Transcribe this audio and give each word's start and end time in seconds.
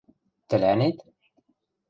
Тӹлӓнет? 0.47 0.97